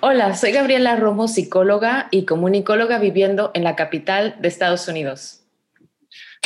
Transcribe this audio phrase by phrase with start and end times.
[0.00, 5.42] Hola, soy Gabriela Romo, psicóloga y comunicóloga viviendo en la capital de Estados Unidos.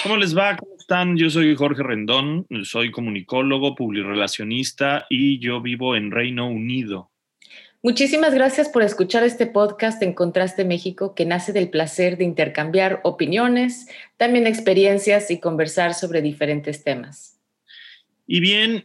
[0.03, 0.57] ¿Cómo les va?
[0.57, 1.19] ¿Cómo están?
[1.19, 7.11] Yo soy Jorge Rendón, soy comunicólogo, publirelacionista y yo vivo en Reino Unido.
[7.83, 13.01] Muchísimas gracias por escuchar este podcast en Contraste México que nace del placer de intercambiar
[13.03, 17.32] opiniones, también experiencias y conversar sobre diferentes temas.
[18.27, 18.85] Y bien,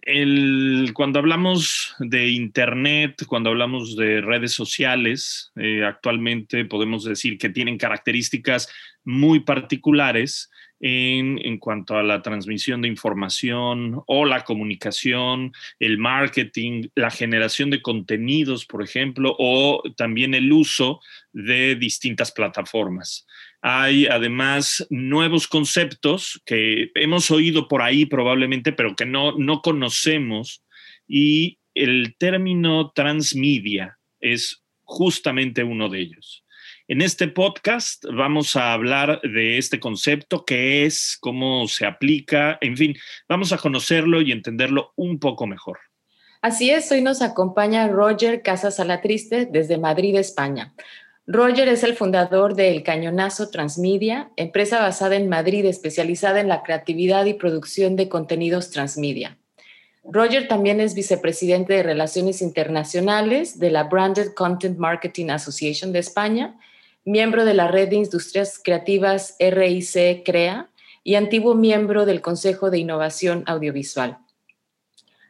[0.94, 7.78] cuando hablamos de Internet, cuando hablamos de redes sociales, eh, actualmente podemos decir que tienen
[7.78, 8.68] características
[9.04, 17.09] muy particulares en, cuanto a la transmisión de información o la comunicación, el marketing, la
[17.09, 21.00] generación de contenidos, por ejemplo, o también el uso
[21.31, 23.26] de distintas plataformas.
[23.61, 30.64] Hay además nuevos conceptos que hemos oído por ahí probablemente, pero que no, no conocemos.
[31.08, 36.44] Y el término transmedia es justamente uno de ellos.
[36.89, 42.77] En este podcast vamos a hablar de este concepto, qué es, cómo se aplica, en
[42.77, 42.95] fin,
[43.27, 45.80] vamos a conocerlo y entenderlo un poco mejor.
[46.42, 50.73] Así es, hoy nos acompaña Roger Casas Alatriste desde Madrid, España.
[51.30, 56.64] Roger es el fundador de El Cañonazo Transmedia, empresa basada en Madrid especializada en la
[56.64, 59.38] creatividad y producción de contenidos transmedia.
[60.05, 66.58] Roger también es vicepresidente de Relaciones Internacionales de la Branded Content Marketing Association de España,
[67.03, 70.70] miembro de la Red de Industrias Creativas RIC CREA
[71.03, 74.17] y antiguo miembro del Consejo de Innovación Audiovisual.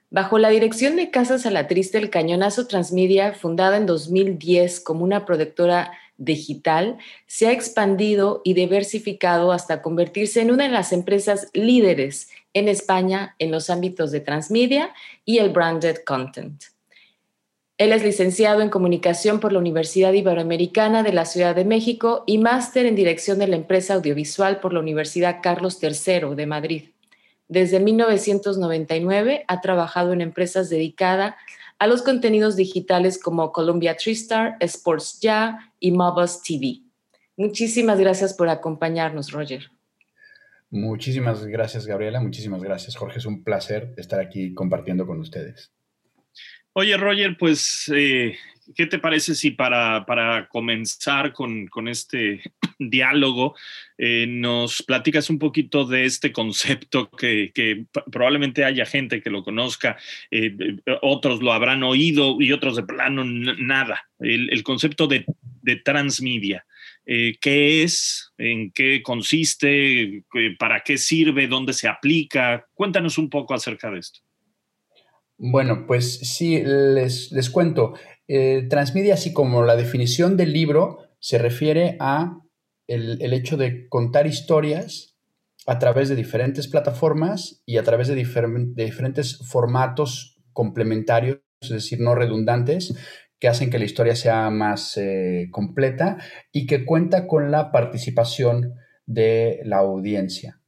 [0.10, 5.92] Bajo la dirección de Casas Triste, el Cañonazo Transmedia, fundada en 2010 como una productora
[6.16, 12.70] digital, se ha expandido y diversificado hasta convertirse en una de las empresas líderes en
[12.70, 14.94] España en los ámbitos de transmedia
[15.26, 16.64] y el branded content.
[17.78, 22.38] Él es licenciado en comunicación por la Universidad Iberoamericana de la Ciudad de México y
[22.38, 26.84] máster en dirección de la empresa audiovisual por la Universidad Carlos III de Madrid.
[27.48, 31.36] Desde 1999 ha trabajado en empresas dedicadas
[31.80, 36.82] a los contenidos digitales como Columbia TriStar, Sports Ya y Mobus TV.
[37.38, 39.70] Muchísimas gracias por acompañarnos, Roger.
[40.70, 42.20] Muchísimas gracias, Gabriela.
[42.20, 43.20] Muchísimas gracias, Jorge.
[43.20, 45.72] Es un placer estar aquí compartiendo con ustedes.
[46.74, 48.36] Oye, Roger, pues eh,
[48.76, 52.42] ¿Qué te parece si para, comenzar con, este
[52.80, 53.56] diálogo
[53.98, 59.98] eh, nos platicas un poquito de este concepto que, probablemente haya gente que lo conozca,
[60.32, 65.26] eh, eh, otros lo habrán oído y otros de plano nada, el, concepto de,
[65.84, 66.66] transmedia.
[67.06, 68.34] ¿Qué es?
[68.38, 70.24] ¿En qué consiste?
[70.60, 71.48] ¿Para qué sirve?
[71.48, 72.66] ¿Dónde se aplica?
[72.74, 74.20] Cuéntanos un poco acerca de esto.
[75.38, 77.94] Bueno, pues sí, les, les cuento.
[78.28, 82.42] Eh, transmedia, así como la definición del libro, se refiere a
[82.88, 85.18] el, hecho de contar historias
[85.66, 92.16] a través de diferentes plataformas y a través de, diferentes formatos complementarios, es decir, no
[92.16, 92.96] redundantes,
[93.40, 96.18] que hacen que la historia sea más eh, completa
[96.52, 98.74] y que cuenta con la participación
[99.06, 100.60] de la audiencia.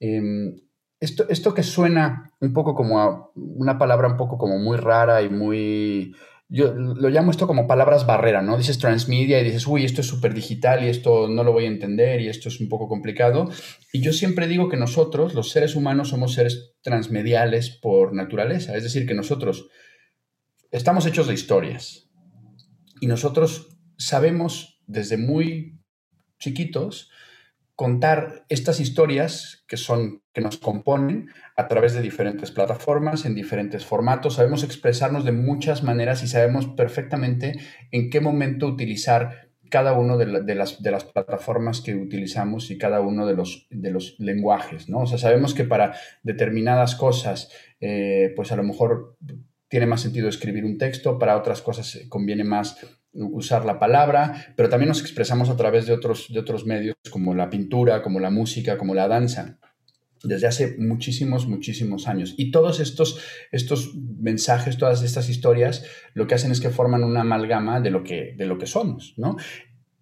[0.00, 0.56] Em,
[1.00, 5.28] esto, esto que suena un poco como una palabra un poco como muy rara y
[5.28, 6.14] muy
[6.48, 8.58] yo lo llamo esto como palabras barrera, ¿no?
[8.58, 11.68] Dices transmedia y dices, uy, esto es súper digital y esto no lo voy a
[11.68, 13.50] entender y esto es un poco complicado.
[13.92, 18.76] Y yo siempre digo que nosotros, los seres humanos, somos seres transmediales por naturaleza.
[18.76, 19.68] Es decir, que nosotros
[20.70, 22.10] estamos hechos de historias.
[23.00, 25.80] Y nosotros sabemos desde muy
[26.38, 27.10] chiquitos
[27.74, 33.86] contar estas historias que son que nos componen a través de diferentes plataformas, en diferentes
[33.86, 34.34] formatos.
[34.34, 37.54] Sabemos expresarnos de muchas maneras y sabemos perfectamente
[37.92, 43.00] en qué momento utilizar cada uno de, las, de, las, plataformas que utilizamos y cada
[43.00, 44.98] uno de los, de los lenguajes, ¿no?
[44.98, 47.50] O sea, sabemos que para determinadas cosas,
[47.80, 49.16] eh, pues a lo mejor
[49.68, 52.78] tiene más sentido escribir un texto, para otras cosas conviene más
[53.12, 57.34] usar la palabra, pero también nos expresamos a través de otros, de otros medios como
[57.34, 59.58] la pintura, como la música, como la danza.
[60.24, 62.34] Desde hace muchísimos, muchísimos años.
[62.36, 63.20] Y todos estos,
[63.52, 65.84] estos mensajes, todas estas historias,
[66.14, 69.14] lo que hacen es que forman una amalgama de lo que, de lo que somos,
[69.16, 69.36] ¿no?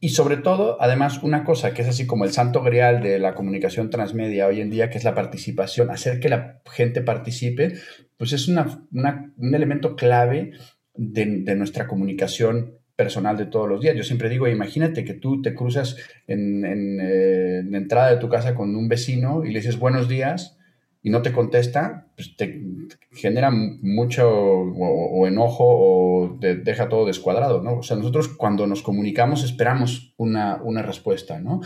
[0.04, 3.36] Y sobre todo, además, una cosa que es así como el santo grial de la
[3.36, 7.74] comunicación transmedia hoy en día, que es la participación, hacer que la gente participe,
[8.16, 10.54] pues es una, un elemento clave
[10.94, 13.96] de, de nuestra comunicación personal de todos los días.
[13.96, 15.96] Yo siempre digo, imagínate que tú te cruzas
[16.26, 16.64] en,
[17.00, 20.58] eh, la entrada de tu casa con un vecino y le dices buenos días
[21.04, 22.62] y no te contesta, pues te
[23.10, 27.78] genera mucho o, enojo o te deja todo descuadrado, ¿no?
[27.78, 31.60] O sea, nosotros cuando nos comunicamos esperamos una, respuesta, ¿no?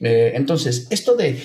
[0.00, 1.38] Eh, entonces, esto de,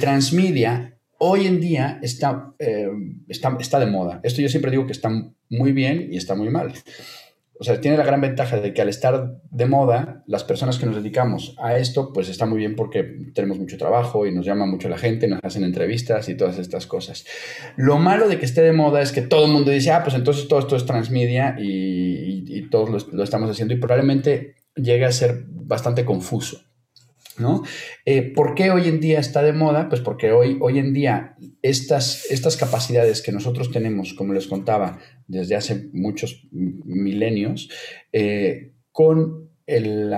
[0.00, 2.88] transmedia hoy en día está, eh,
[3.28, 4.20] está, está de moda.
[4.22, 5.10] Esto yo siempre digo que está
[5.50, 6.72] muy bien y está muy mal
[7.58, 10.86] o sea, tiene la gran ventaja de que al estar de moda, las personas que
[10.86, 13.02] nos dedicamos a esto, pues está muy bien porque
[13.34, 16.86] tenemos mucho trabajo y nos llama mucho la gente, nos hacen entrevistas y todas estas
[16.86, 17.24] cosas.
[17.76, 20.14] Lo malo de que esté de moda es que todo el mundo dice, ah, pues
[20.14, 25.44] entonces todo esto es transmedia y, todos lo, estamos haciendo y probablemente llegue a ser
[25.46, 26.65] bastante confuso.
[27.38, 27.62] ¿No?
[28.04, 29.88] Eh, ¿Por qué hoy en día está de moda?
[29.88, 34.98] Pues porque hoy, hoy en día estas, estas capacidades que nosotros tenemos, como les contaba,
[35.26, 37.68] desde hace muchos milenios,
[38.12, 40.14] eh, con el,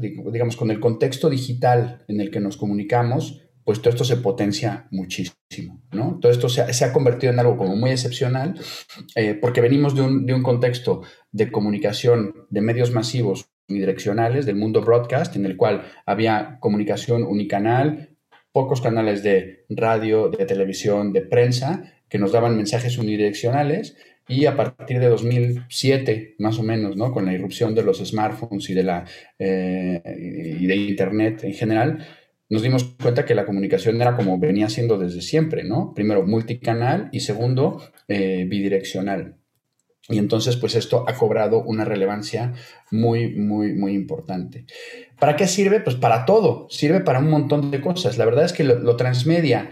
[0.00, 4.88] digamos, con el contexto digital en el que nos comunicamos, pues todo esto se potencia
[4.90, 6.18] muchísimo, ¿no?
[6.20, 8.58] Todo esto se ha, convertido en algo como muy excepcional,
[9.14, 14.56] eh, porque venimos de un, de un contexto de comunicación de medios masivos unidireccionales del
[14.56, 18.10] mundo broadcast, en el cual había comunicación unicanal,
[18.52, 23.96] pocos canales de radio, de televisión, de prensa, que nos daban mensajes unidireccionales,
[24.28, 27.12] y a partir de 2007, más o menos, ¿no?
[27.12, 29.04] con la irrupción de los smartphones y de, la,
[29.38, 30.00] eh,
[30.60, 32.06] y de Internet en general,
[32.48, 35.94] nos dimos cuenta que la comunicación era como venía siendo desde siempre, ¿no?
[35.94, 39.38] Primero, multicanal y segundo, eh, bidireccional.
[40.08, 42.54] Y entonces, pues esto ha cobrado una relevancia
[42.90, 44.66] muy, muy, muy importante.
[45.18, 45.80] ¿Para qué sirve?
[45.80, 48.18] Pues para todo, sirve para un montón de cosas.
[48.18, 49.70] La verdad es que lo, transmedia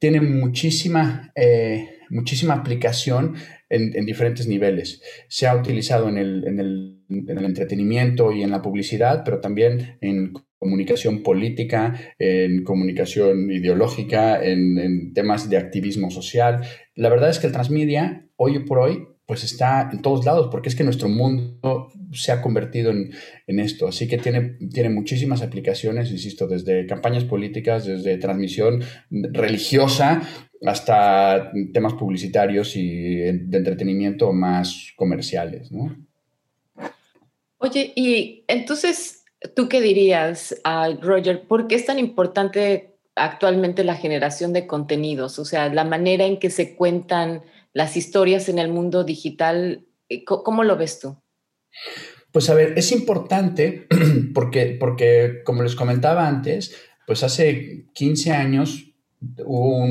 [0.00, 3.36] tiene muchísima, eh, muchísima aplicación
[3.68, 5.02] en, diferentes niveles.
[5.28, 9.40] Se ha utilizado en el, en, el, en el, entretenimiento y en la publicidad, pero
[9.40, 16.60] también en comunicación política, en comunicación ideológica, en, temas de activismo social.
[16.94, 20.68] La verdad es que el transmedia, hoy por hoy, pues está en todos lados, porque
[20.68, 23.12] es que nuestro mundo se ha convertido en,
[23.46, 23.86] en, esto.
[23.86, 30.20] Así que tiene, tiene muchísimas aplicaciones, insisto, desde campañas políticas, desde transmisión religiosa,
[30.66, 35.96] hasta temas publicitarios y de entretenimiento más comerciales, ¿no?
[37.58, 39.22] Oye, y entonces,
[39.54, 40.60] ¿tú qué dirías,
[41.00, 41.42] Roger?
[41.46, 45.38] ¿Por qué es tan importante actualmente la generación de contenidos?
[45.38, 50.24] O sea, la manera en que se cuentan las historias en el mundo digital, eh,
[50.24, 51.16] ¿cómo lo ves tú?
[52.32, 53.86] Pues a ver, es importante
[54.34, 56.74] porque, porque como les comentaba antes,
[57.06, 58.86] pues hace 15 años
[59.44, 59.84] hubo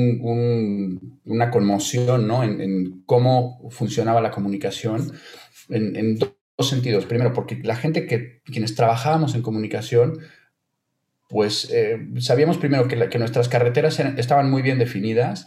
[1.24, 2.42] una conmoción ¿no?
[2.42, 5.12] en, cómo funcionaba la comunicación
[5.68, 7.06] en, dos sentidos.
[7.06, 10.18] Primero, porque la gente que quienes trabajábamos en comunicación,
[11.28, 15.46] pues eh, sabíamos primero que, que nuestras carreteras estaban muy bien definidas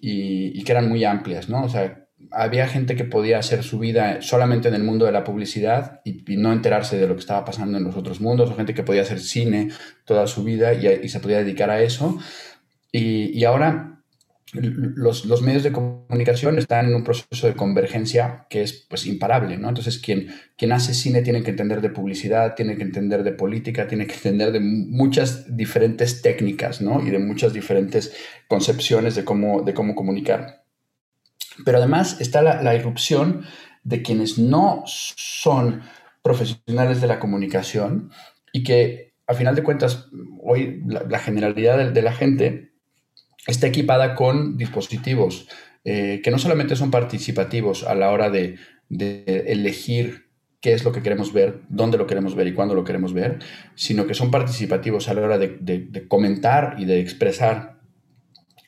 [0.00, 1.64] y, que eran muy amplias, ¿no?
[1.64, 5.24] O sea, había gente que podía hacer su vida solamente en el mundo de la
[5.24, 8.74] publicidad y, no enterarse de lo que estaba pasando en los otros mundos, o gente
[8.74, 9.70] que podía hacer cine
[10.04, 12.18] toda su vida y, se podía dedicar a eso.
[12.92, 13.99] Y, ahora
[14.52, 19.56] los, los, medios de comunicación están en un proceso de convergencia que es pues imparable,
[19.56, 19.68] ¿no?
[19.68, 23.86] Entonces, quien, quien hace cine tiene que entender de publicidad, tiene que entender de política,
[23.86, 27.06] tiene que entender de muchas diferentes técnicas, ¿no?
[27.06, 28.12] Y de muchas diferentes
[28.48, 30.64] concepciones de cómo, de cómo comunicar.
[31.64, 33.44] Pero además está la, la irrupción
[33.84, 35.82] de quienes no son
[36.22, 38.10] profesionales de la comunicación
[38.52, 40.08] y que, a final de cuentas,
[40.42, 42.69] hoy la, generalidad de la gente
[43.46, 45.46] está equipada con dispositivos
[45.84, 48.56] eh, que no solamente son participativos a la hora de,
[48.90, 50.26] elegir
[50.60, 53.38] qué es lo que queremos ver, dónde lo queremos ver y cuándo lo queremos ver,
[53.76, 57.78] sino que son participativos a la hora de, comentar y de expresar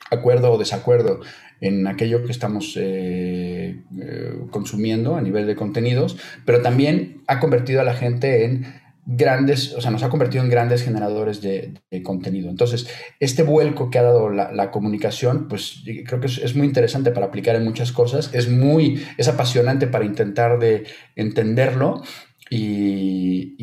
[0.09, 1.19] acuerdo o desacuerdo
[1.61, 7.81] en aquello que estamos eh, eh, consumiendo a nivel de contenidos, pero también ha convertido
[7.81, 8.65] a la gente en
[9.05, 12.49] grandes, o sea, nos ha convertido en grandes generadores de, contenido.
[12.49, 12.87] Entonces,
[13.19, 17.55] este vuelco que ha dado la, comunicación, pues creo que es, muy interesante para aplicar
[17.55, 22.01] en muchas cosas, es muy, es apasionante para intentar de entenderlo
[22.49, 23.55] y,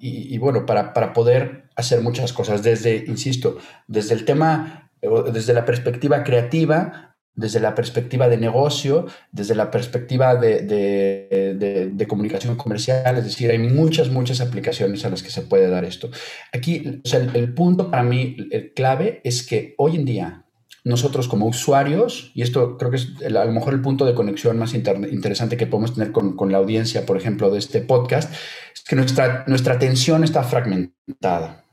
[0.00, 4.88] y, bueno, para, para, poder hacer muchas cosas, desde, insisto, desde el tema
[5.32, 7.07] desde la perspectiva creativa,
[7.38, 14.10] desde la perspectiva de negocio, desde la perspectiva de, comunicación comercial, es decir, hay muchas,
[14.10, 16.10] muchas aplicaciones a las que se puede dar esto.
[16.52, 20.44] Aquí, el, punto para mí, el clave es que hoy en día
[20.82, 24.58] nosotros como usuarios, y esto creo que es a lo mejor el punto de conexión
[24.58, 28.32] más interesante que podemos tener con, con, la audiencia, por ejemplo, de este podcast,
[28.74, 31.67] es que nuestra, nuestra atención está fragmentada.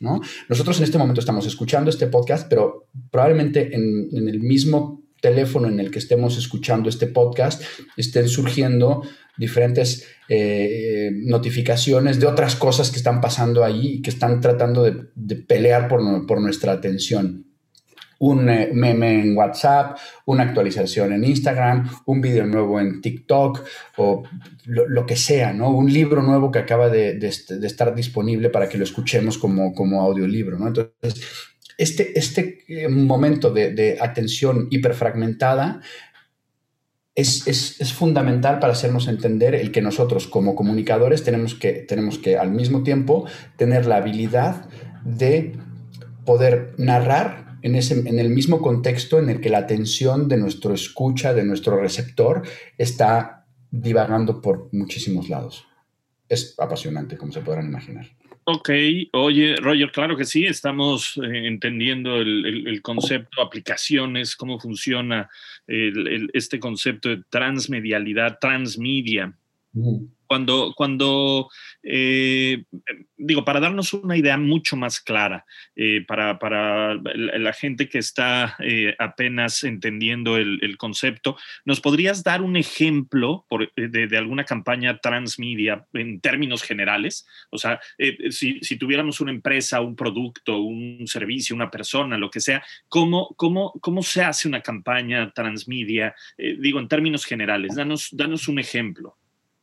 [0.00, 5.80] Nosotros en este momento estamos escuchando este podcast, pero probablemente en, el mismo teléfono en
[5.80, 7.62] el que estemos escuchando este podcast
[7.96, 9.02] estén surgiendo
[9.36, 15.36] diferentes eh, notificaciones de otras cosas que están pasando ahí y que están tratando de,
[15.36, 17.47] pelear por nuestra atención
[18.18, 23.64] un eh, meme en WhatsApp, una actualización en Instagram, un video nuevo en TikTok
[23.96, 24.24] o
[24.66, 25.70] lo, que sea, ¿no?
[25.70, 30.58] Un libro nuevo que acaba de, estar disponible para que lo escuchemos como, como audiolibro,
[30.58, 30.68] ¿no?
[30.68, 31.22] Entonces,
[31.78, 35.80] este, este eh, momento de, atención hiperfragmentada
[37.14, 42.36] es, es, fundamental para hacernos entender el que nosotros como comunicadores tenemos que, tenemos que
[42.36, 44.68] al mismo tiempo tener la habilidad
[45.04, 45.56] de
[46.24, 50.74] poder narrar en, ese, en el mismo contexto en el que la atención de nuestro
[50.74, 52.42] escucha, de nuestro receptor,
[52.76, 55.66] está divagando por muchísimos lados.
[56.28, 58.06] Es apasionante, como se podrán imaginar.
[58.50, 58.70] Ok,
[59.12, 65.28] oye, Roger, claro que sí, estamos eh, entendiendo el, concepto, aplicaciones, cómo funciona
[65.66, 69.36] este concepto de transmedialidad, transmedia.
[70.26, 71.50] Cuando, cuando
[71.90, 72.64] eh,
[73.16, 78.56] digo, para darnos una idea mucho más clara, eh, para, para, la gente que está
[78.58, 86.20] eh, apenas entendiendo el, concepto, ¿nos podrías dar un ejemplo de, alguna campaña transmedia en
[86.20, 87.26] términos generales?
[87.50, 87.80] O sea,
[88.30, 93.34] si, si, tuviéramos una empresa, un producto, un servicio, una persona, lo que sea, ¿cómo,
[93.36, 96.14] cómo, cómo se hace una campaña transmedia?
[96.36, 99.16] digo, en términos generales, danos, danos un ejemplo.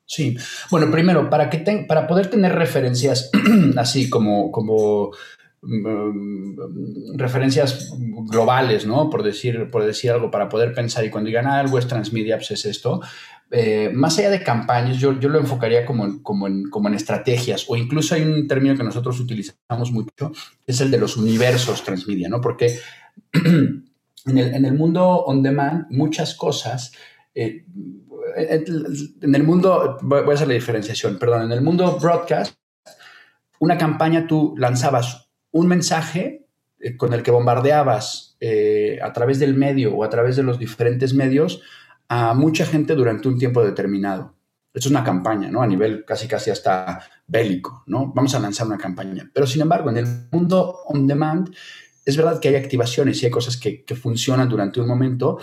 [0.08, 0.38] Sí,
[0.70, 3.32] bueno, primero, para, que para poder tener referencias
[3.78, 5.12] así como, como
[5.64, 7.92] mm, referencias
[8.30, 9.10] globales, ¿no?
[9.10, 12.38] Por decir, por decir algo, para poder pensar y cuando digan, ah, algo es transmedia,
[12.38, 13.02] pues es esto.
[13.50, 17.66] Eh, más allá de campañas, yo, yo lo enfocaría como como, en, como en estrategias,
[17.68, 20.32] o incluso hay un término que nosotros utilizamos mucho,
[20.68, 22.42] es el de los universos transmedia, ¿no?
[22.42, 22.78] Porque
[23.34, 23.84] en
[24.26, 26.92] el, en el mundo on demand, muchas cosas
[27.38, 27.66] eh,
[28.36, 32.56] en el mundo, voy a hacer la diferenciación, perdón, en el mundo broadcast,
[33.60, 36.46] una campaña tú lanzabas un mensaje
[36.80, 40.60] eh, con el que bombardeabas eh, a través del medio o a través de los
[40.60, 41.62] diferentes medios
[42.10, 44.36] a mucha gente durante un tiempo determinado.
[44.74, 45.62] Esto es una campaña, ¿no?
[45.62, 48.12] A nivel casi casi hasta bélico, ¿no?
[48.14, 49.32] Vamos a lanzar una campaña.
[49.34, 51.50] Pero sin embargo, en el mundo on demand,
[52.06, 55.40] es verdad que hay activaciones y hay cosas que, que funcionan durante un momento,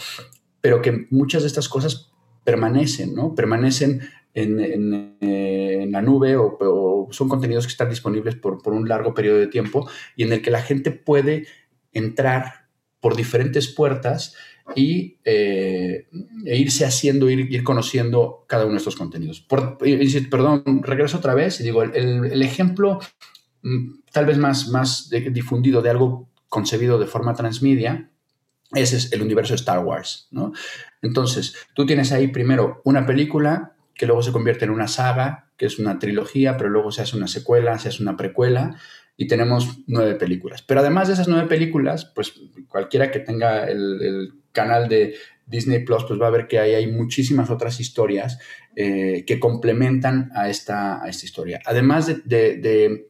[0.60, 2.11] pero que muchas de estas cosas
[2.44, 3.34] permanecen, ¿no?
[3.34, 4.00] Permanecen
[4.34, 9.46] en, eh, la nube o, son contenidos que están disponibles por, un largo periodo de
[9.46, 11.46] tiempo y en el que la gente puede
[11.92, 12.66] entrar
[13.00, 14.34] por diferentes puertas
[14.76, 16.06] y eh,
[16.46, 19.44] e irse haciendo, ir, conociendo cada uno de estos contenidos.
[20.30, 23.00] perdón, regreso otra vez y digo, el, ejemplo
[23.62, 28.10] mm, tal vez más, más difundido de algo concebido de forma transmedia
[28.74, 30.52] es el universo Star Wars, ¿no?
[31.02, 35.66] Entonces, tú tienes ahí primero una película que luego se convierte en una saga, que
[35.66, 38.76] es una trilogía, pero luego se hace una secuela, se hace una precuela
[39.16, 40.62] y tenemos nueve películas.
[40.62, 42.32] Pero además de esas nueve películas, pues
[42.68, 45.14] cualquiera que tenga el, canal de
[45.46, 48.38] Disney Plus, pues va a ver que ahí hay muchísimas otras historias
[48.76, 51.60] eh, que complementan a esta, historia.
[51.64, 53.08] Además de, de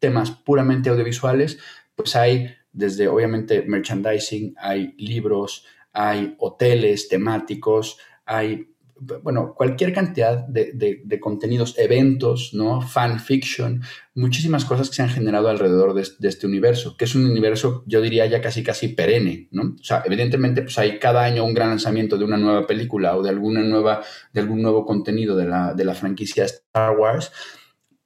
[0.00, 1.60] temas puramente audiovisuales,
[1.94, 8.68] pues hay desde obviamente merchandising, hay libros, hay hoteles temáticos, hay,
[9.22, 12.80] bueno, cualquier cantidad de, contenidos, eventos, ¿no?
[12.80, 13.82] Fanfiction,
[14.14, 18.00] muchísimas cosas que se han generado alrededor de, este universo, que es un universo, yo
[18.00, 19.74] diría, ya casi casi perenne, ¿no?
[19.80, 23.22] O sea, evidentemente, pues hay cada año un gran lanzamiento de una nueva película o
[23.22, 27.32] de alguna nueva, de algún nuevo contenido de la, de la franquicia Star Wars,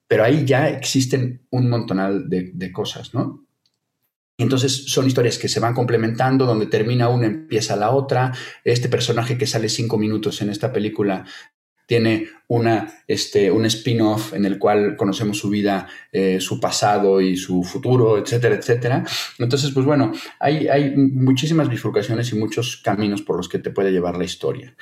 [0.06, 3.43] pero ahí ya existen un montonal de, de cosas, ¿no?
[4.36, 8.32] Entonces son historias que se van complementando, donde termina una, empieza la otra.
[8.64, 11.24] Este personaje que sale cinco minutos en esta película
[11.86, 17.36] tiene una, este, un spin-off en el cual conocemos su vida, eh, su pasado y
[17.36, 19.04] su futuro, etcétera, etcétera.
[19.38, 23.92] Entonces, pues bueno, hay, hay muchísimas bifurcaciones y muchos caminos por los que te puede
[23.92, 24.74] llevar la historia.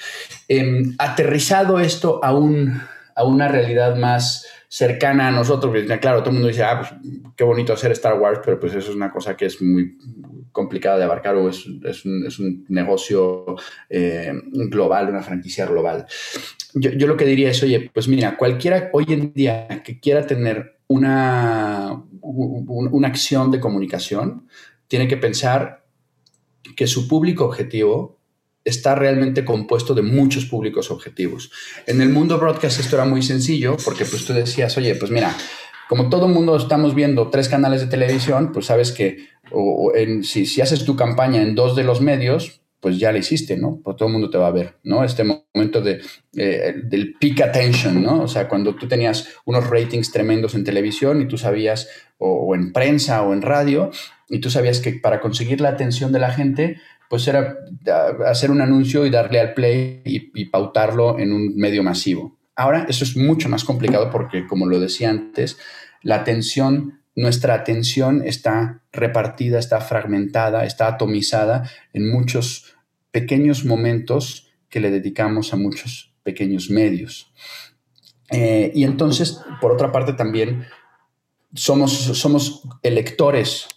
[0.49, 2.81] Em, aterrizado esto a, un,
[3.17, 6.95] a una realidad más cercana a nosotros, claro, todo el mundo dice, ah, pues
[7.37, 9.99] qué bonito hacer Star Wars, pero pues eso es una cosa que es muy
[10.51, 11.67] complicada de abarcar o es,
[12.07, 13.45] un, negocio
[13.91, 14.33] eh,
[14.71, 16.07] global, una franquicia global.
[16.73, 20.27] Yo, yo, lo que diría es, oye, pues mira, cualquiera hoy en día que quiera
[20.27, 24.49] tener una, una acción de comunicación,
[24.89, 25.85] tiene que pensar
[26.75, 28.22] que su público objetivo
[28.65, 31.51] está realmente compuesto de muchos públicos objetivos.
[31.87, 35.37] En el mundo broadcast esto era muy sencillo porque pues tú decías, oye, pues mira,
[35.89, 39.29] como todo el mundo estamos viendo tres canales de televisión, pues sabes que
[40.23, 43.79] si, si, haces tu campaña en dos de los medios, pues ya la hiciste, ¿no?
[43.83, 45.05] Pues todo el mundo te va a ver, ¿no?
[45.05, 46.01] Este momento de,
[46.37, 48.23] eh, del peak attention, ¿no?
[48.23, 51.89] O sea, cuando tú tenías unos ratings tremendos en televisión y tú sabías,
[52.19, 53.91] o en prensa o en radio,
[54.33, 56.81] y tú sabías que para conseguir la atención de la gente,
[57.13, 57.59] pues era
[58.27, 62.39] hacer un anuncio y darle al play y, pautarlo en un medio masivo.
[62.57, 65.59] Ahora eso es mucho más complicado porque, como lo decía antes,
[66.01, 72.77] la atención, nuestra atención está repartida, está fragmentada, está atomizada en muchos
[73.11, 77.31] pequeños momentos que le dedicamos a muchos pequeños medios.
[78.31, 80.65] Eh, y entonces, por otra parte, también
[81.53, 83.69] somos, somos electores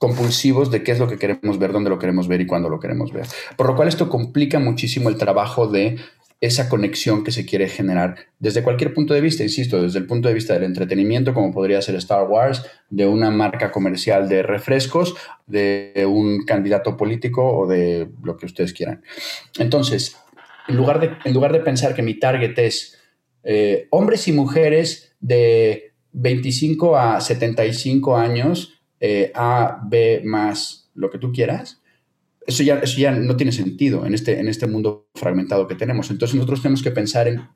[0.00, 2.80] compulsivos de qué es lo que queremos ver, dónde lo queremos ver y cuándo lo
[2.80, 3.26] queremos ver.
[3.56, 5.98] Por lo cual esto complica muchísimo el trabajo de
[6.40, 10.28] esa conexión que se quiere generar desde cualquier punto de vista, insisto, desde el punto
[10.28, 15.14] de vista del entretenimiento, como podría ser Star Wars, de una marca comercial de refrescos,
[15.46, 19.02] de un candidato político o de lo que ustedes quieran.
[19.58, 20.16] Entonces,
[20.66, 22.98] en lugar de, en lugar de pensar que mi target es
[23.44, 31.18] eh, hombres y mujeres de 25 a 75 años, eh, A, B más lo que
[31.18, 31.80] tú quieras,
[32.46, 36.10] eso ya, eso ya no tiene sentido en este, en este mundo fragmentado que tenemos.
[36.10, 37.48] Entonces nosotros tenemos que pensar en,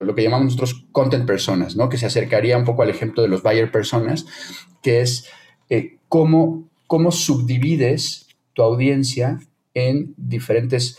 [0.00, 1.88] lo que llamamos nosotros content personas, ¿no?
[1.88, 4.26] que se acercaría un poco al ejemplo de los buyer personas,
[4.82, 5.28] que es
[5.68, 9.40] eh, cómo, cómo subdivides tu audiencia
[9.74, 10.98] en diferentes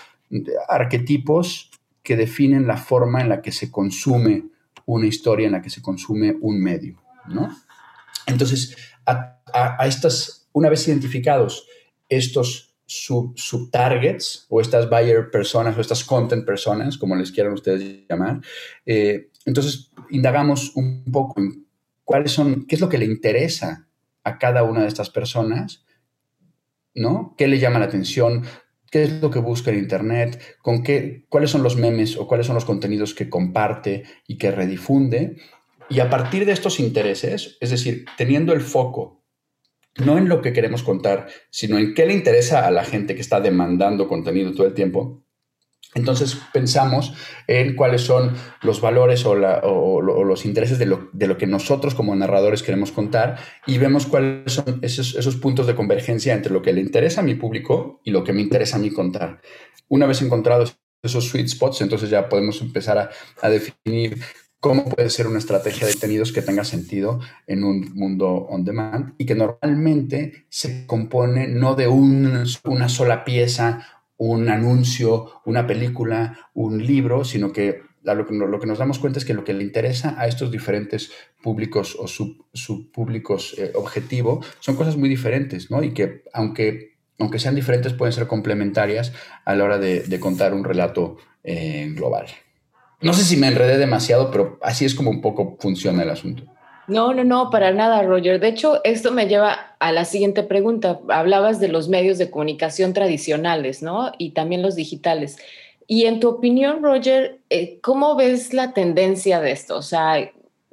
[0.67, 1.71] arquetipos
[2.03, 4.45] que definen la forma en la que se consume
[4.85, 7.01] una historia, en la que se consume un medio.
[7.27, 7.49] ¿no?
[8.27, 8.75] Entonces,
[9.05, 11.67] a, estas, una vez identificados
[12.09, 18.41] estos sub-targets o estas buyer personas o estas content personas, como les quieran ustedes llamar,
[18.85, 21.65] eh, entonces indagamos un poco en
[22.03, 23.87] cuáles son, qué es lo que le interesa
[24.23, 25.85] a cada una de estas personas,
[26.93, 27.35] ¿no?
[27.37, 28.43] ¿Qué le llama la atención?
[28.89, 30.41] ¿Qué es lo que busca en Internet?
[30.61, 34.51] ¿Con qué, ¿Cuáles son los memes o cuáles son los contenidos que comparte y que
[34.51, 35.37] redifunde?
[35.89, 39.25] Y a partir de estos intereses, es decir, teniendo el foco
[39.97, 43.21] no en lo que queremos contar, sino en qué le interesa a la gente que
[43.21, 45.25] está demandando contenido todo el tiempo,
[45.93, 47.13] entonces pensamos
[47.47, 52.91] en cuáles son los valores o, los intereses de lo, que nosotros como narradores queremos
[52.91, 57.23] contar y vemos cuáles son esos, puntos de convergencia entre lo que le interesa a
[57.23, 59.41] mi público y lo que me interesa a mí contar.
[59.87, 63.09] Una vez encontrados esos sweet spots, entonces ya podemos empezar a,
[63.41, 64.19] a definir
[64.65, 69.13] cómo puede ser una estrategia de contenidos que tenga sentido en un mundo on demand
[69.19, 76.83] y que normalmente se compone no de una sola pieza, un anuncio, una película, un
[76.83, 80.25] libro, sino que lo, que nos damos cuenta es que lo que le interesa a
[80.25, 81.11] estos diferentes
[81.43, 85.83] públicos o subpúblicos sub eh, objetivo son cosas muy diferentes, ¿no?
[85.83, 89.13] Y que aunque, aunque sean diferentes pueden ser complementarias
[89.45, 92.25] a la hora de, contar un relato eh, global.
[93.01, 96.43] No sé si me enredé demasiado, pero así es como un poco funciona el asunto.
[96.87, 98.39] No, no, no, para nada, Roger.
[98.39, 100.99] De hecho, esto me lleva a la siguiente pregunta.
[101.09, 104.11] Hablabas de los medios de comunicación tradicionales, ¿no?
[104.17, 105.37] Y también los digitales.
[105.87, 109.77] Y en tu opinión, Roger, eh, ¿cómo ves la tendencia de esto?
[109.77, 110.31] O sea,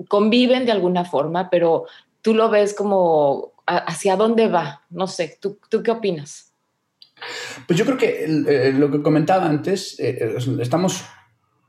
[0.08, 1.86] conviven de alguna forma, pero
[2.20, 4.82] tú lo ves como hacia dónde va.
[4.90, 6.52] No sé, ¿tú, tú qué opinas?
[7.66, 11.04] Pues yo creo que eh, lo que comentaba antes, eh, estamos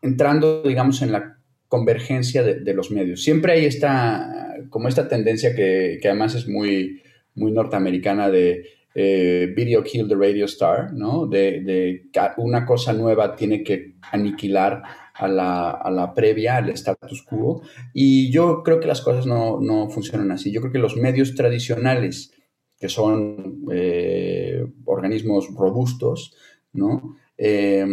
[0.03, 1.37] entrando, digamos, en la
[1.67, 3.23] convergencia de, los medios.
[3.23, 7.01] Siempre hay esta, como esta tendencia que, además es muy,
[7.33, 11.25] muy norteamericana de eh, video kill the radio star, ¿no?
[11.25, 14.83] De, que una cosa nueva tiene que aniquilar
[15.15, 17.63] a la, previa, al status quo.
[17.91, 20.51] Y yo creo que las cosas no, funcionan así.
[20.51, 22.33] Yo creo que los medios tradicionales,
[22.77, 26.35] que son eh, organismos robustos,
[26.73, 27.15] ¿no?
[27.37, 27.83] Eh,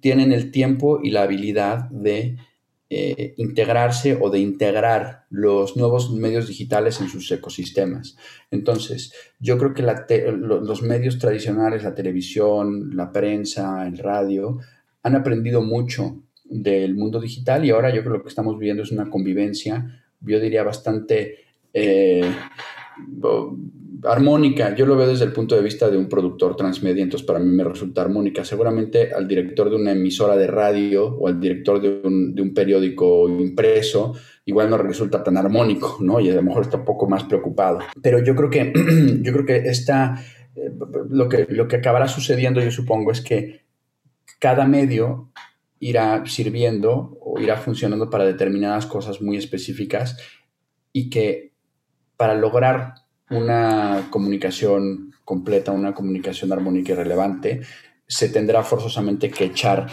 [0.00, 2.36] tienen el tiempo y la habilidad de
[2.90, 8.16] eh, integrarse o de integrar los nuevos medios digitales en sus ecosistemas.
[8.50, 14.58] Entonces, yo creo que los medios tradicionales, la televisión, la prensa, el radio,
[15.02, 18.82] han aprendido mucho del mundo digital y ahora yo creo que lo que estamos viendo
[18.82, 22.34] es una convivencia, yo diría bastante, eh,
[24.04, 27.38] armónica, yo lo veo desde el punto de vista de un productor transmedia, entonces para
[27.38, 28.44] mí me resulta armónica.
[28.44, 32.54] Seguramente al director de una emisora de radio o al director de un, de un
[32.54, 36.20] periódico impreso, igual no resulta tan armónico, ¿no?
[36.20, 37.80] Y a lo mejor está un poco más preocupado.
[38.00, 38.72] Pero yo creo que,
[39.22, 40.22] yo creo que esta,
[40.54, 40.70] eh,
[41.10, 43.62] lo, que, lo que acabará sucediendo, yo supongo, es que
[44.38, 45.30] cada medio
[45.80, 50.16] irá sirviendo o irá funcionando para determinadas cosas muy específicas
[50.92, 51.47] y que
[52.18, 52.94] para lograr
[53.30, 57.62] una comunicación completa, una comunicación armónica y relevante,
[58.06, 59.86] se tendrá forzosamente que echar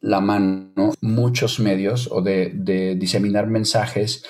[0.00, 2.52] la mano muchos medios o de,
[2.98, 4.24] diseminar mensajes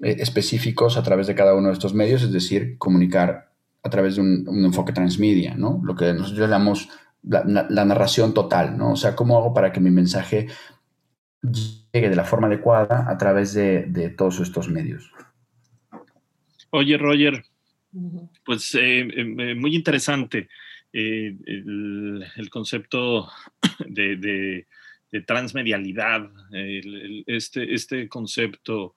[0.00, 3.52] eh, específicos a través de cada uno de estos medios, es decir, comunicar
[3.84, 5.80] a través de un, enfoque transmedia, ¿no?
[5.84, 6.88] Lo que nosotros llamamos
[7.22, 8.92] la, narración total, ¿no?
[8.92, 10.48] O sea, ¿cómo hago para que mi mensaje
[11.42, 15.12] llegue de la forma adecuada a través de, de todos estos medios?
[16.70, 17.44] Oye, Roger,
[18.44, 20.48] pues eh, eh, muy interesante
[20.92, 23.28] eh, el, concepto
[23.86, 24.66] de,
[25.26, 26.28] transmedialidad,
[27.26, 28.94] este, este concepto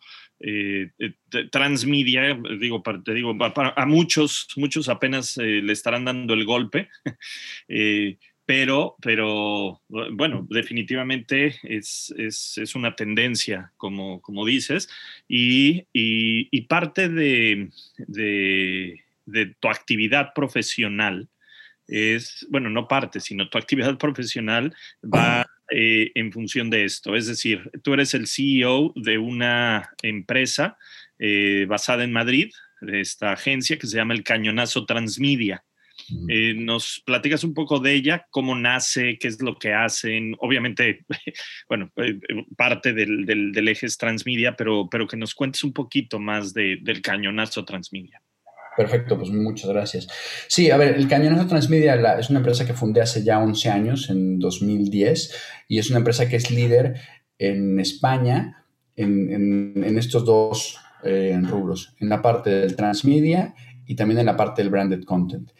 [1.51, 6.89] transmedia, digo, te digo, a muchos, muchos apenas le estarán dando el golpe.
[8.45, 12.13] pero, pero bueno, definitivamente es,
[12.75, 14.89] una tendencia, como, como dices,
[15.27, 15.85] y,
[16.67, 17.69] parte de,
[19.59, 21.29] tu actividad profesional
[21.87, 24.73] es, bueno, no parte, sino tu actividad profesional
[25.03, 27.15] va eh, en función de esto.
[27.15, 30.77] Es decir, tú eres el CEO de una empresa
[31.19, 32.51] eh, basada en Madrid,
[32.81, 35.63] de esta agencia que se llama el Cañonazo Transmedia.
[36.29, 38.25] Eh, ¿Nos platicas un poco de ella?
[38.29, 39.17] ¿Cómo nace?
[39.19, 40.35] ¿Qué es lo que hacen?
[40.39, 41.05] Obviamente,
[41.69, 42.19] bueno, eh,
[42.55, 47.01] parte del, del, eje es transmedia, pero, pero que nos cuentes un poquito más del
[47.01, 48.21] cañonazo transmedia.
[48.75, 50.07] Perfecto, pues muchas gracias.
[50.47, 54.09] Sí, a ver, el Cañonazo Transmedia es una empresa que fundé hace ya 11 años,
[54.09, 55.35] en 2010,
[55.67, 56.95] y es una empresa que es líder
[57.37, 64.19] en España en, en, estos dos eh, rubros, en la parte del transmedia y también
[64.19, 65.51] en la parte del branded content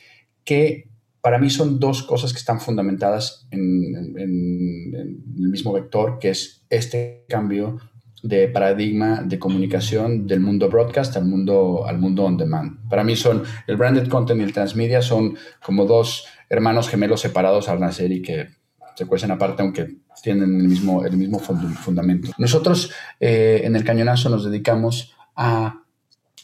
[0.43, 6.65] que para mí son dos cosas que están fundamentadas en, el mismo vector, que es
[6.69, 7.77] este cambio
[8.23, 12.88] de paradigma de comunicación del mundo broadcast al mundo, al mundo on demand.
[12.89, 17.69] Para mí son el branded content y el transmedia son como dos hermanos gemelos separados
[17.69, 18.49] al nacer y que
[18.95, 22.32] se cuecen aparte aunque tienen el mismo, el mismo fundamento.
[22.38, 25.84] Nosotros eh, en el Cañonazo nos dedicamos a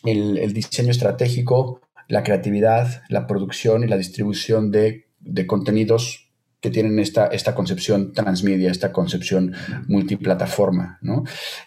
[0.03, 5.05] el diseño estratégico la creatividad, la producción y la distribución de,
[5.45, 9.53] contenidos que tienen esta, esta concepción transmedia, esta concepción
[9.87, 10.99] multiplataforma.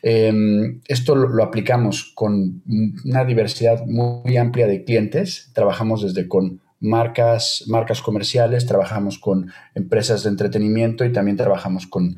[0.03, 2.63] Em, esto lo, aplicamos con
[3.05, 5.51] una diversidad muy amplia de clientes.
[5.55, 12.17] Trabajamos desde con marcas, marcas comerciales, trabajamos con empresas de entretenimiento y también trabajamos con,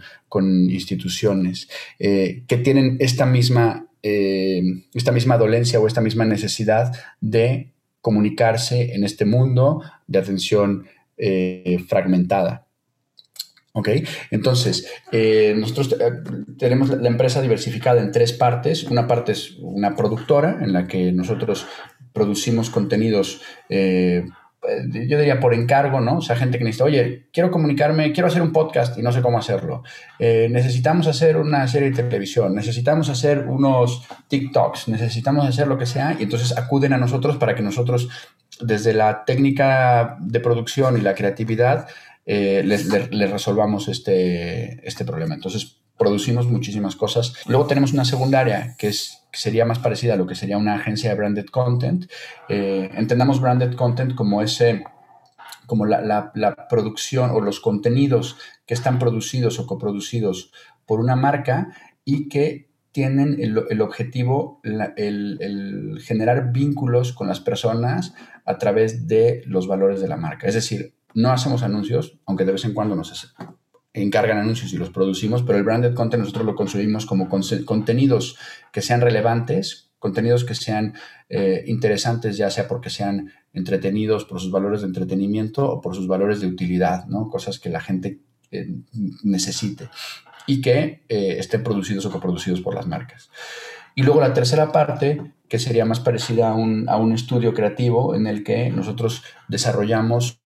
[0.70, 4.62] instituciones eh, que tienen esta misma, eh,
[4.94, 7.71] esta misma dolencia o esta misma necesidad de
[8.02, 10.84] comunicarse en este mundo de atención
[11.16, 12.66] eh, fragmentada.
[13.72, 13.88] ¿Ok?
[14.30, 16.12] Entonces, eh, nosotros eh,
[16.58, 18.84] tenemos la empresa diversificada en tres partes.
[18.84, 21.66] Una parte es una productora en la que nosotros
[22.12, 23.40] producimos contenidos
[24.62, 26.18] yo diría por encargo, ¿no?
[26.18, 29.20] O sea, gente que necesita, oye, quiero comunicarme, quiero hacer un podcast y no sé
[29.20, 29.82] cómo hacerlo.
[30.18, 35.86] Eh, necesitamos hacer una serie de televisión, necesitamos hacer unos TikToks, necesitamos hacer lo que
[35.86, 38.08] sea y entonces acuden a nosotros para que nosotros,
[38.60, 41.88] desde la técnica de producción y la creatividad,
[42.24, 45.34] eh, les, resolvamos este, este problema.
[45.34, 47.34] Entonces, producimos muchísimas cosas.
[47.46, 51.10] Luego tenemos una secundaria que es sería más parecida a lo que sería una agencia
[51.10, 52.10] de branded content.
[52.48, 54.84] Eh, entendamos branded content como ese
[55.66, 60.52] como la, producción o los contenidos que están producidos o coproducidos
[60.84, 61.68] por una marca
[62.04, 68.12] y que tienen el, objetivo, el, generar vínculos con las personas
[68.44, 70.46] a través de los valores de la marca.
[70.46, 73.34] Es decir, no hacemos anuncios, aunque de vez en cuando nos
[73.94, 78.38] encargan anuncios y los producimos, pero el branded content nosotros lo consumimos como contenidos
[78.72, 80.94] que sean relevantes, contenidos que sean
[81.28, 86.08] eh, interesantes, ya sea porque sean entretenidos por sus valores de entretenimiento o por sus
[86.08, 87.28] valores de utilidad, ¿no?
[87.28, 88.66] Cosas que la gente eh,
[89.22, 89.88] necesite
[90.46, 93.30] y que eh, estén producidos o coproducidos por las marcas.
[93.94, 98.14] Y luego la tercera parte, que sería más parecida a un, a un estudio creativo
[98.14, 100.40] en el que nosotros desarrollamos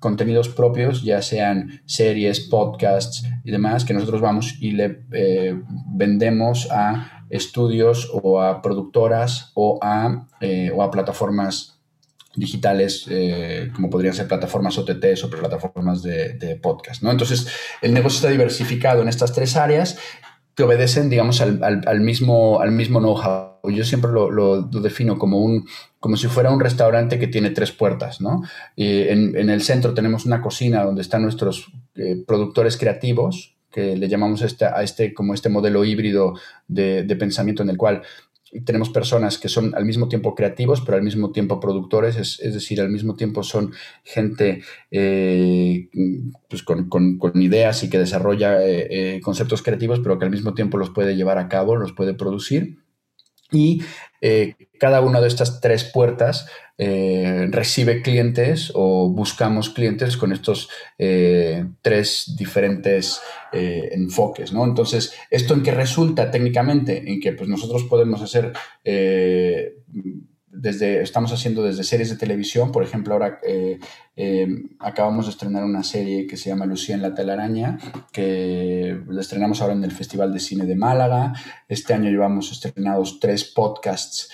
[0.00, 5.54] contenidos propios, ya sean series, podcasts y demás, que nosotros vamos y le eh,
[5.86, 11.76] vendemos a estudios o a productoras o a, eh, o a plataformas
[12.34, 17.02] digitales, eh, como podrían ser plataformas OTT o plataformas de, podcast.
[17.02, 17.10] ¿no?
[17.10, 17.48] Entonces,
[17.82, 19.98] el negocio está diversificado en estas tres áreas
[20.60, 23.70] que obedecen, digamos, al, mismo, al mismo know-how.
[23.70, 25.66] Yo siempre lo, defino como, un,
[25.98, 28.20] como si fuera un restaurante que tiene tres puertas.
[28.20, 28.42] ¿no?
[28.76, 34.06] en, en, el centro tenemos una cocina donde están nuestros eh, productores creativos, que le
[34.06, 36.34] llamamos este, a este como este modelo híbrido
[36.68, 38.02] de, pensamiento en el cual
[38.64, 42.54] tenemos personas que son al mismo tiempo creativos, pero al mismo tiempo productores, es, es
[42.54, 43.72] decir, al mismo tiempo son
[44.04, 45.88] gente eh,
[46.48, 50.30] pues con, con, con, ideas y que desarrolla eh, eh, conceptos creativos, pero que al
[50.30, 52.78] mismo tiempo los puede llevar a cabo, los puede producir.
[53.52, 53.82] Y
[54.78, 56.46] cada una de estas tres puertas
[56.82, 63.20] eh, recibe clientes o buscamos clientes con estos eh, tres diferentes
[63.52, 64.64] eh, enfoques, ¿no?
[64.64, 67.02] Entonces, ¿esto en qué resulta técnicamente?
[67.06, 68.54] En que pues, nosotros podemos hacer
[70.50, 73.40] desde, estamos haciendo desde series de televisión, por ejemplo, ahora
[74.78, 77.78] acabamos de estrenar una serie que se llama Lucía en la telaraña,
[78.12, 81.32] que la estrenamos ahora en el Festival de Cine de Málaga.
[81.68, 84.28] Este año llevamos estrenados tres podcasts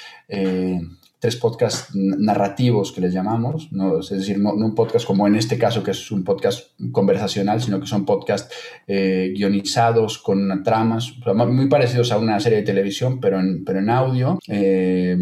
[1.19, 4.01] tres podcasts narrativos que les llamamos, ¿no?
[4.01, 7.81] es decir, no, un podcast como en este caso, que es un podcast conversacional, sino
[7.81, 8.55] que son podcasts
[8.87, 11.15] eh, guionizados con tramas
[11.49, 15.17] muy parecidos a una serie de televisión, pero en, pero en audio, eh,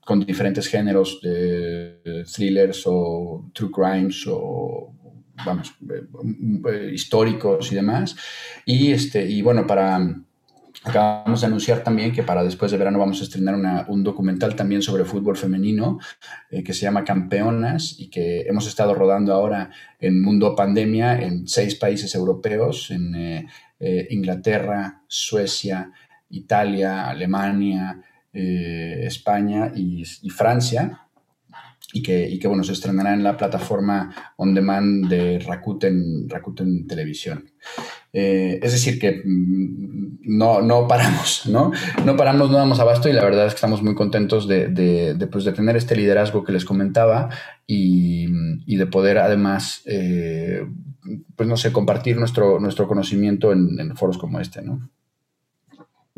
[0.00, 4.94] con diferentes géneros de thrillers o true crimes o
[5.44, 8.16] vamos, eh, históricos y demás.
[8.64, 10.00] Y, este, y bueno, para
[10.88, 14.80] Acabamos de anunciar también que para después de verano vamos a estrenar un documental también
[14.80, 15.98] sobre fútbol femenino
[16.50, 19.70] eh, que se llama Campeonas y que hemos estado rodando ahora
[20.00, 23.46] en Mundo Pandemia en seis países europeos, en eh,
[23.80, 25.92] eh, Inglaterra, Suecia,
[26.30, 31.07] Italia, Alemania, España y, Francia.
[31.90, 36.86] Y que, y que, bueno, se estrenará en la plataforma on demand de Rakuten, Rakuten
[36.86, 37.50] Televisión.
[38.12, 41.72] Eh, es decir, que mm, no, no paramos, ¿no?
[42.04, 45.26] No paramos, no damos abasto y la verdad es que estamos muy contentos de, de,
[45.26, 47.30] pues, tener este liderazgo que les comentaba
[47.66, 48.26] y,
[48.76, 50.66] de poder además, eh,
[51.36, 54.88] pues no sé, compartir nuestro, nuestro conocimiento en, foros como este, ¿no?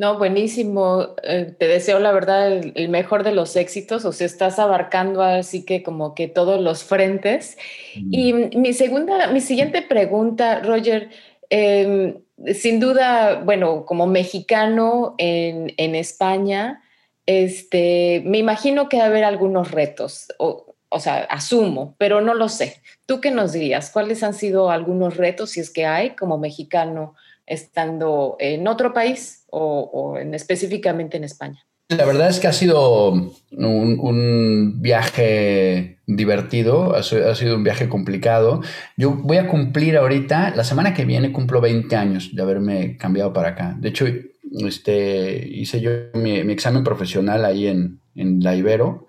[0.00, 1.14] No, buenísimo.
[1.22, 4.04] Eh, te deseo la verdad el, mejor de los éxitos.
[4.04, 7.58] O sea, estás abarcando así que como que todos los frentes.
[7.96, 8.14] Mm.
[8.14, 11.10] Y mi segunda, mi siguiente pregunta, Roger,
[11.50, 12.22] Em,
[12.54, 16.82] sin duda, bueno, como mexicano en, España,
[17.26, 22.34] este, me imagino que va a haber algunos retos, o, o, sea, asumo, pero no
[22.34, 22.80] lo sé.
[23.04, 23.90] ¿Tú qué nos dirías?
[23.90, 27.14] ¿Cuáles han sido algunos retos, si es que hay, como mexicano,
[27.46, 31.64] estando en otro país o, en, específicamente en España?
[31.88, 38.60] La verdad es que ha sido un, viaje divertido, ha, sido un viaje complicado.
[38.96, 43.32] Yo voy a cumplir ahorita, la semana que viene cumplo 20 años de haberme cambiado
[43.32, 43.76] para acá.
[43.76, 44.06] De hecho,
[44.52, 49.06] este, hice yo mi, examen profesional ahí en, la Ibero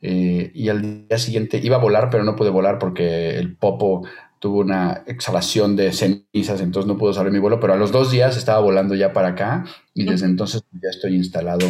[0.00, 4.06] eh, y al día siguiente iba a volar, pero no pude volar porque el popo
[4.42, 8.10] tuvo una exhalación de cenizas, entonces no pudo salir mi vuelo, pero a los dos
[8.10, 11.64] días estaba volando ya para acá y desde entonces ya estoy instalado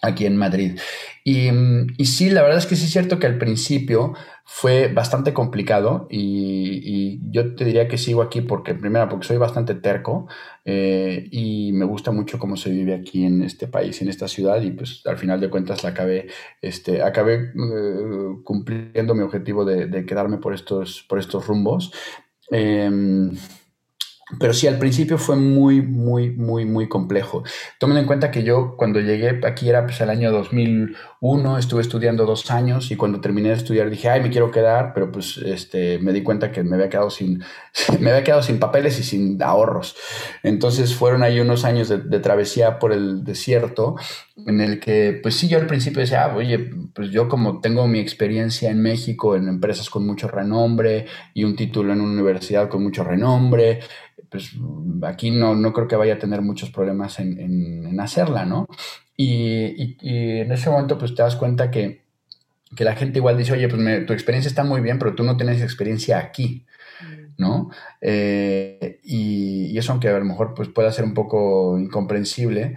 [0.00, 0.80] aquí en Madrid.
[1.22, 1.50] Y,
[1.98, 6.06] y, sí, la verdad es que sí es cierto que al principio fue bastante complicado
[6.10, 10.26] y, yo te diría que sigo aquí porque, primero, porque soy bastante terco
[10.64, 14.60] eh, y me gusta mucho cómo se vive aquí en este país, en esta ciudad
[14.60, 16.28] y pues al final de cuentas la acabé,
[16.60, 17.52] este, eh,
[18.44, 21.92] cumpliendo mi objetivo de, quedarme por estos, por estos rumbos.
[22.50, 23.30] Em,
[24.38, 27.42] pero sí, al principio fue muy, muy, muy, muy complejo.
[27.78, 30.32] Tomen en cuenta que yo cuando llegué aquí era pues el año
[31.22, 34.92] 2001, estuve estudiando dos años y cuando terminé de estudiar dije, ay, me quiero quedar,
[34.92, 37.44] pero pues este, me di cuenta que me había quedado sin,
[38.00, 39.96] me había quedado sin papeles y sin ahorros.
[40.42, 43.94] Entonces fueron ahí unos años de, travesía por el desierto
[44.46, 46.58] en el que, pues sí, yo al principio decía, ah, oye,
[46.92, 51.54] pues yo como tengo mi experiencia en México, en empresas con mucho renombre y un
[51.54, 53.78] título en una universidad con mucho renombre,
[54.28, 54.52] pues
[55.02, 58.66] aquí no, no creo que vaya a tener muchos problemas en, en, hacerla, ¿no?
[59.24, 62.02] Y, y, en ese momento pues te das cuenta que,
[62.74, 65.36] que la gente igual dice, oye, pues tu experiencia está muy bien, pero tú no
[65.36, 66.66] tienes experiencia aquí,
[67.38, 67.70] ¿no?
[68.00, 72.76] Eh, y, y, eso aunque a lo mejor pues pueda ser un poco incomprensible,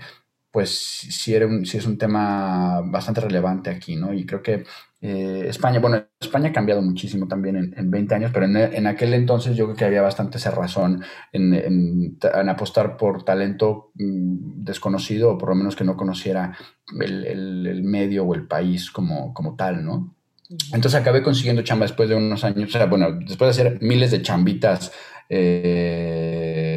[0.56, 4.14] pues sí, era un, sí es un tema bastante relevante aquí, ¿no?
[4.14, 4.64] Y creo que
[5.02, 8.88] eh, España, bueno, España ha cambiado muchísimo también en, en 20 años, pero en, en,
[8.88, 14.64] aquel entonces yo creo que había bastante esa razón en, en apostar por talento mm,
[14.64, 16.58] desconocido o por lo menos que no conociera
[17.02, 20.16] el, el, el, medio o el país como, como tal, ¿no?
[20.72, 24.12] Entonces acabé consiguiendo chamba después de unos años, o sea, bueno, después de hacer miles
[24.12, 24.94] de chambitas
[25.28, 26.75] eh,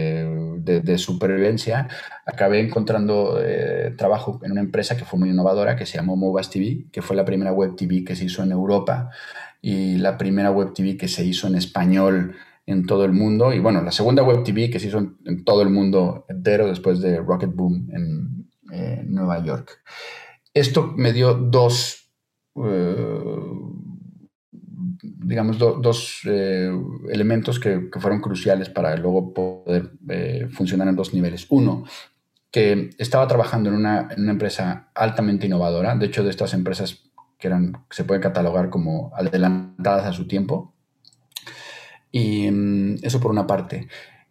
[0.68, 1.88] de, supervivencia,
[2.26, 6.50] acabé encontrando eh, trabajo en una empresa que fue muy innovadora, que se llamó Movas
[6.50, 9.10] TV, que fue la primera web TV que se hizo en Europa
[9.60, 13.52] y la primera web TV que se hizo en español en todo el mundo.
[13.52, 17.00] Y bueno, la segunda web TV que se hizo en, todo el mundo entero después
[17.00, 19.82] de Rocket Boom en eh, Nueva York.
[20.52, 22.12] Esto me dio dos
[22.54, 23.67] uh,
[25.02, 26.70] digamos, do, dos eh,
[27.10, 31.46] elementos que, que, fueron cruciales para luego poder eh, funcionar en dos niveles.
[31.50, 31.84] Uno,
[32.50, 37.10] que estaba trabajando en una, en una, empresa altamente innovadora, de hecho de estas empresas
[37.38, 40.74] que eran, se pueden catalogar como adelantadas a su tiempo.
[42.10, 43.88] Y um, eso por una parte.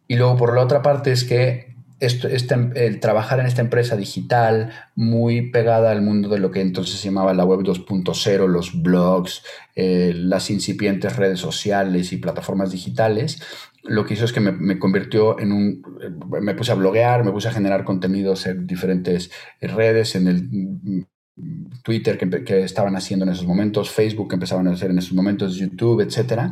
[0.08, 3.95] Y luego por la otra parte es que esto, este, el trabajar en esta empresa
[3.95, 8.81] digital muy pegada al mundo de lo que entonces se llamaba la web 2.0, los
[8.81, 9.43] blogs,
[9.75, 13.41] eh, las incipientes redes sociales y plataformas digitales,
[13.83, 15.81] lo que hizo es que me, me, convirtió en un...
[16.41, 19.31] Me puse a bloguear, me puse a generar contenidos en diferentes
[19.62, 21.05] redes, en el
[21.83, 25.13] Twitter que, que, estaban haciendo en esos momentos, Facebook que empezaban a hacer en esos
[25.13, 26.51] momentos, YouTube, etc.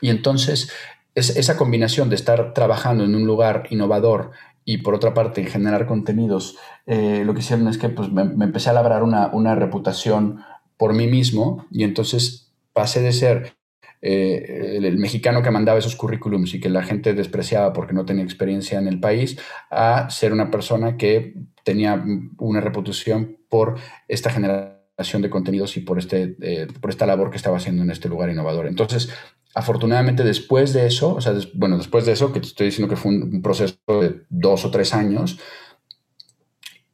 [0.00, 0.70] Y entonces
[1.14, 4.30] es, esa combinación de estar trabajando en un lugar innovador
[4.68, 8.68] y por otra parte generar contenidos, eh, lo que hicieron es que pues, me, empecé
[8.68, 10.40] a labrar una, una reputación
[10.76, 13.56] por mí mismo y entonces pasé de ser
[14.02, 18.04] eh, el, el, mexicano que mandaba esos currículums y que la gente despreciaba porque no
[18.04, 19.38] tenía experiencia en el país,
[19.70, 22.04] a ser una persona que tenía
[22.38, 23.76] una reputación por
[24.08, 27.90] esta generación de contenidos y por, este, eh, por esta labor que estaba haciendo en
[27.90, 28.66] este lugar innovador.
[28.66, 29.10] Entonces,
[29.56, 32.94] afortunadamente después de eso, o sea, des, bueno, después de eso, que te estoy diciendo
[32.94, 35.40] que fue un, un, proceso de dos o tres años,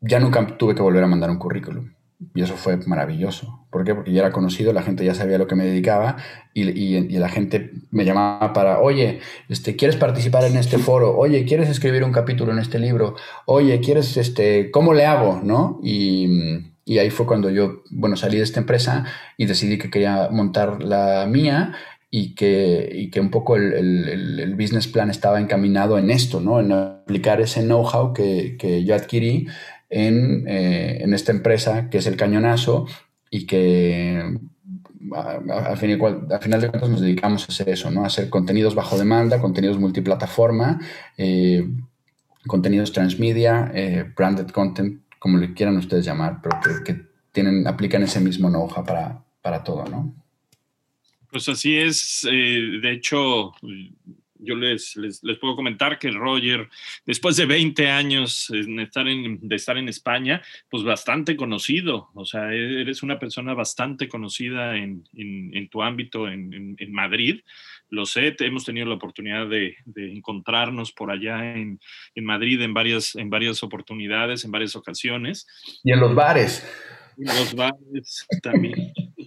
[0.00, 1.92] ya nunca tuve que volver a mandar un currículum.
[2.36, 3.66] Y eso fue maravilloso.
[3.68, 3.96] ¿Por qué?
[3.96, 6.18] Porque ya era conocido, la gente ya sabía a lo que me dedicaba
[6.54, 11.16] y, y, y, la gente me llamaba para, oye, este, ¿quieres participar en este foro?
[11.16, 13.16] Oye, ¿quieres escribir un capítulo en este libro?
[13.44, 15.40] Oye, ¿quieres, este, cómo le hago?
[15.42, 15.80] ¿No?
[15.82, 16.28] Y,
[16.84, 19.04] y ahí fue cuando yo, bueno, salí de esta empresa
[19.36, 21.74] y decidí que quería montar la mía
[22.14, 26.42] y que, y que un poco el, el, el, business plan estaba encaminado en esto,
[26.42, 26.60] ¿no?
[26.60, 29.48] En aplicar ese know-how que, que, yo adquirí
[29.88, 32.86] en, eh, en, esta empresa que es el Cañonazo
[33.30, 34.38] y que
[35.10, 38.04] al final, final, de cuentas nos dedicamos a hacer eso, ¿no?
[38.04, 40.80] A hacer contenidos bajo demanda, contenidos multiplataforma,
[41.16, 41.66] eh,
[42.46, 48.02] contenidos transmedia, eh, branded content, como le quieran ustedes llamar, pero que, que tienen, aplican
[48.02, 50.21] ese mismo know-how para, para todo, ¿no?
[51.32, 52.28] Pues así es.
[52.30, 53.54] Eh, de hecho,
[54.38, 56.68] yo les, les, les, puedo comentar que Roger,
[57.06, 62.10] después de 20 años de estar, en, de estar en España, pues bastante conocido.
[62.12, 66.92] O sea, e-, eres una persona bastante conocida en, en, en tu ámbito en, en,
[66.92, 67.40] Madrid.
[67.88, 71.80] Lo sé, hemos tenido la oportunidad de, de encontrarnos por allá en,
[72.16, 75.46] Madrid en varias, en varias oportunidades, en varias ocasiones.
[75.82, 76.62] Y en los bares.
[77.16, 78.92] En los bares también.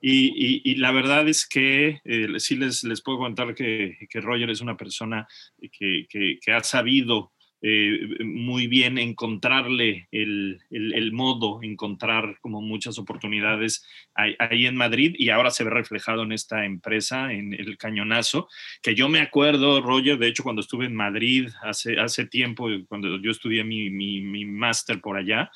[0.00, 4.20] Y, y, y, la verdad es que eh, sí les, les puedo contar que, que,
[4.20, 5.26] Roger es una persona
[5.60, 12.60] que, que, que ha sabido eh, muy bien encontrarle el, el, el, modo, encontrar como
[12.60, 17.54] muchas oportunidades ahí, ahí, en Madrid y ahora se ve reflejado en esta empresa, en
[17.54, 18.48] el Cañonazo,
[18.80, 23.20] que yo me acuerdo, Roger, de hecho cuando estuve en Madrid hace, hace tiempo, cuando
[23.20, 25.50] yo estudié mi, mi, mi máster por allá,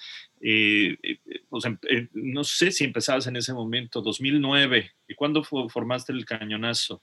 [0.44, 0.96] eh,
[1.50, 4.90] o sea, eh, no sé si empezabas en ese momento, 2009.
[5.08, 7.02] ¿Y cuándo formaste el cañonazo?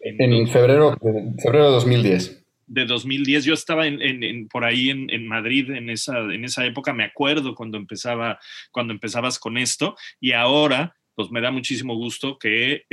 [0.00, 0.96] En, en febrero,
[1.42, 2.44] febrero de 2010.
[2.66, 6.92] De 2010, yo estaba en, en, por ahí en, Madrid en esa, en esa época,
[6.92, 8.38] me acuerdo cuando, empezaba,
[8.70, 12.84] cuando empezabas con esto, y ahora pues me da muchísimo gusto eh,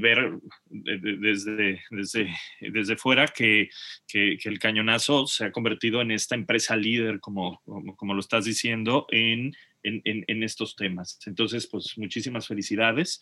[0.00, 3.68] ver desde, desde, desde fuera que,
[4.08, 7.60] que, el cañonazo se ha convertido en esta empresa líder, como,
[7.96, 11.18] como, lo estás diciendo, en, en, en, en, estos temas.
[11.26, 13.20] Entonces, pues muchísimas felicidades.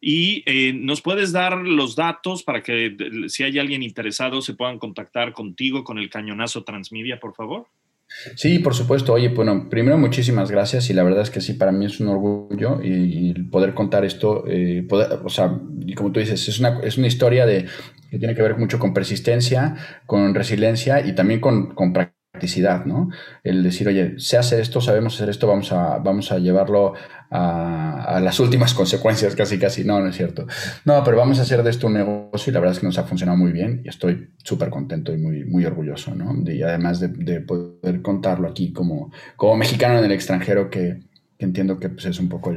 [0.00, 2.96] Y eh, nos puedes dar los datos para que
[3.28, 7.68] si hay alguien interesado se puedan contactar contigo con el cañonazo Transmedia, por favor.
[8.36, 9.12] Sí, por supuesto.
[9.12, 12.08] Oye, bueno, primero muchísimas gracias y la verdad es que sí, para mí es un
[12.08, 16.80] orgullo y, poder contar esto, eh, poder, o sea, y como tú dices, es una,
[16.82, 17.66] es una historia de,
[18.10, 19.74] que tiene que ver mucho con persistencia,
[20.06, 21.92] con resiliencia y también con, con
[22.86, 23.10] ¿no?
[23.42, 26.94] El decir, oye, sé hacer esto, sabemos hacer esto, vamos a, vamos a llevarlo
[27.30, 29.84] a, las últimas consecuencias, casi, casi.
[29.84, 30.46] No, no es cierto.
[30.84, 32.98] No, pero vamos a hacer de esto un negocio y la verdad es que nos
[32.98, 36.34] ha funcionado muy bien y estoy súper contento y muy, muy orgulloso, ¿no?
[36.50, 41.00] Y además de, poder contarlo aquí como, como mexicano en el extranjero que,
[41.38, 42.54] entiendo que pues, es un poco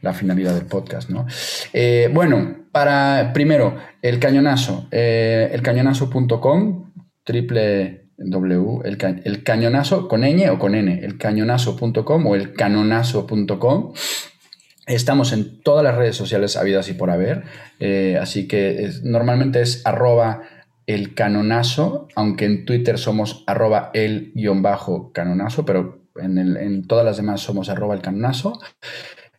[0.00, 1.26] la finalidad del podcast, ¿no?
[1.72, 6.92] Eh, bueno, para, primero, el cañonazo, eh, elcañonazo.com,
[7.24, 13.92] triple W, el, cañonazo con ñ o con n, el cañonazo.com o el canonazo.com.
[14.86, 17.44] Estamos en todas las redes sociales habidas y por haber,
[17.78, 20.42] eh, así que normalmente es arroba
[20.86, 27.18] el canonazo, aunque en Twitter somos arroba el guion bajo canonazo, pero en, todas las
[27.18, 28.58] demás somos arroba el canonazo.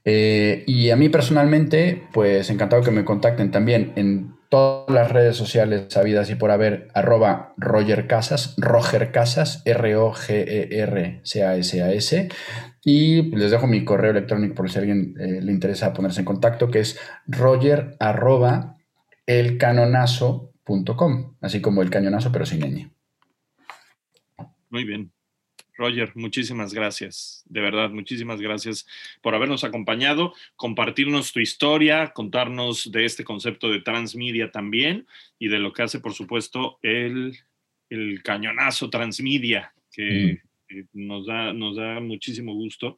[0.05, 5.37] Eh, y a mí personalmente, pues encantado que me contacten también en todas las redes
[5.37, 12.29] sociales sabidas y por haber, arroba Roger Casas, Roger Casas, R-O-G-E-R-C-A-S-A-S.
[12.83, 16.25] Y les dejo mi correo electrónico por si a alguien eh, le interesa ponerse en
[16.25, 16.97] contacto, que es
[17.27, 18.77] roger arroba
[19.27, 22.89] elcanonazo.com, así como el cañonazo, pero sin ñ.
[24.69, 25.11] Muy bien.
[25.79, 27.43] Roger, muchísimas gracias.
[27.47, 28.85] De verdad, muchísimas gracias
[29.21, 35.07] por habernos acompañado, compartirnos tu historia, contarnos de este concepto de transmedia también
[35.39, 37.39] y de lo que hace, por supuesto, el,
[38.23, 40.41] cañonazo transmedia, que,
[40.93, 42.97] nos, da, nos da muchísimo gusto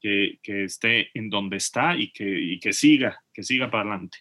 [0.00, 4.18] que, esté en donde está y que, y que siga, que siga para adelante.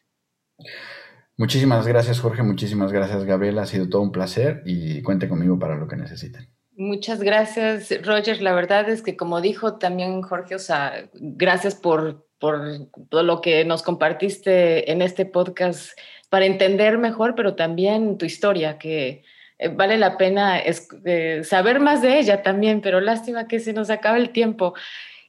[1.36, 2.44] Muchísimas gracias, Jorge.
[2.44, 3.64] Muchísimas gracias, Gabriela.
[3.64, 6.53] Ha sido todo un placer y cuente conmigo para lo que necesiten.
[6.76, 8.42] Muchas gracias, Roger.
[8.42, 13.42] La verdad es que, como dijo también Jorge, o sea, gracias por, por todo lo
[13.42, 15.98] que nos compartiste en este podcast
[16.30, 19.24] para entender mejor, pero también tu historia, que
[19.60, 23.92] eh, vale la pena eh, saber más de ella también, pero lástima que se nos
[23.92, 24.74] acaba el tiempo.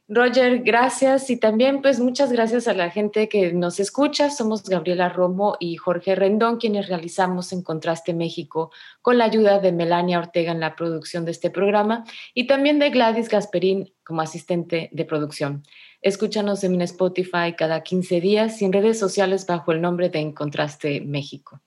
[0.07, 4.29] Roger, gracias y también pues muchas gracias a la gente que nos escucha.
[4.29, 9.73] Somos Gabriela Romo y Jorge Rendón quienes realizamos en Contraste México con la ayuda de
[9.73, 14.91] Melania Ortega en la producción de este programa y también de Gladys Gasperín como asistente
[14.93, 15.63] de producción.
[16.03, 20.33] Escúchanos en Spotify cada 15 días y en redes sociales bajo el nombre de En
[20.33, 21.63] Contraste México.